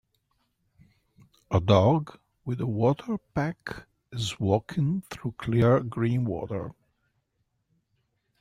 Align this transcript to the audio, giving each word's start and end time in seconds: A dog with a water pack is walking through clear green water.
A 1.51 1.59
dog 1.59 2.19
with 2.43 2.59
a 2.59 2.65
water 2.65 3.19
pack 3.35 3.85
is 4.11 4.39
walking 4.39 5.03
through 5.11 5.33
clear 5.37 5.79
green 5.81 6.25
water. 6.25 6.73